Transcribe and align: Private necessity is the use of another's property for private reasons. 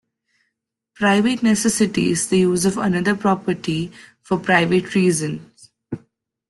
Private 0.95 1.43
necessity 1.43 2.09
is 2.09 2.25
the 2.27 2.39
use 2.39 2.65
of 2.65 2.79
another's 2.79 3.19
property 3.19 3.91
for 4.23 4.39
private 4.39 4.95
reasons. 4.95 5.69